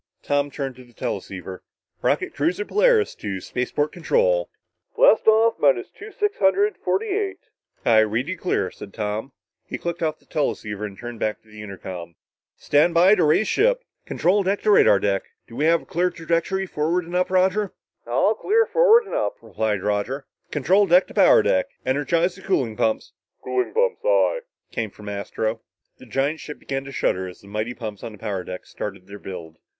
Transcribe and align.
Tom 0.23 0.49
turned 0.49 0.75
to 0.77 0.83
the 0.83 0.93
teleceiver. 0.93 1.61
"Rocket 2.01 2.33
cruiser 2.33 2.65
Polaris 2.65 3.13
to 3.13 3.39
spaceport 3.39 3.91
control.""... 3.91 4.49
Blast 4.95 5.27
off 5.27 5.59
minus 5.59 5.91
two 5.91 6.11
six 6.11 6.39
hundred 6.39 6.75
forty 6.83 7.05
eight...." 7.09 7.37
"I 7.85 7.99
read 7.99 8.27
you 8.27 8.35
clear," 8.35 8.71
said 8.71 8.95
Tom. 8.95 9.31
He 9.63 9.77
clicked 9.77 10.01
off 10.01 10.17
the 10.17 10.25
teleceiver 10.25 10.85
and 10.87 10.97
turned 10.97 11.19
back 11.19 11.43
to 11.43 11.49
the 11.49 11.61
intercom. 11.61 12.15
"Stand 12.57 12.95
by 12.95 13.13
to 13.13 13.23
raise 13.23 13.47
ship! 13.47 13.83
Control 14.07 14.41
deck 14.41 14.63
to 14.63 14.71
radar 14.71 14.97
deck. 14.97 15.21
Do 15.47 15.55
we 15.55 15.65
have 15.65 15.87
clear 15.87 16.09
trajectory 16.09 16.65
forward 16.65 17.05
and 17.05 17.13
up, 17.15 17.29
Roger?" 17.29 17.71
"All 18.07 18.33
clear 18.33 18.65
forward 18.65 19.03
and 19.05 19.13
up," 19.13 19.35
replied 19.39 19.83
Roger. 19.83 20.25
"Control 20.49 20.87
deck 20.87 21.05
to 21.09 21.13
power 21.13 21.43
deck... 21.43 21.67
energize 21.85 22.33
the 22.33 22.41
cooling 22.41 22.75
pumps!" 22.75 23.13
"Cooling 23.43 23.71
pumps, 23.71 24.01
aye," 24.03 24.39
came 24.71 24.89
from 24.89 25.07
Astro. 25.09 25.61
The 25.99 26.07
giant 26.07 26.39
ship 26.39 26.57
began 26.57 26.85
to 26.85 26.91
shudder 26.91 27.27
as 27.27 27.41
the 27.41 27.47
mighty 27.47 27.75
pumps 27.75 28.03
on 28.03 28.13
the 28.13 28.17
power 28.17 28.43
deck 28.43 28.65
started 28.65 29.05
their 29.05 29.19
build. 29.19 29.57